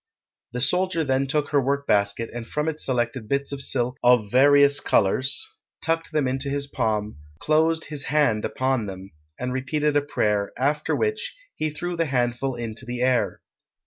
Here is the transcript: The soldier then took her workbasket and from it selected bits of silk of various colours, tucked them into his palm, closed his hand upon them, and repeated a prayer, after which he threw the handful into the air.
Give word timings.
The 0.53 0.61
soldier 0.61 1.03
then 1.03 1.27
took 1.27 1.49
her 1.49 1.61
workbasket 1.61 2.31
and 2.35 2.47
from 2.47 2.67
it 2.67 2.79
selected 2.79 3.29
bits 3.29 3.51
of 3.51 3.61
silk 3.61 3.99
of 4.03 4.31
various 4.31 4.79
colours, 4.79 5.47
tucked 5.79 6.11
them 6.11 6.27
into 6.27 6.49
his 6.49 6.65
palm, 6.65 7.17
closed 7.37 7.85
his 7.85 8.05
hand 8.05 8.43
upon 8.43 8.87
them, 8.87 9.11
and 9.37 9.53
repeated 9.53 9.95
a 9.95 10.01
prayer, 10.01 10.53
after 10.57 10.95
which 10.95 11.37
he 11.53 11.69
threw 11.69 11.95
the 11.95 12.05
handful 12.05 12.55
into 12.55 12.83
the 12.83 13.03
air. 13.03 13.41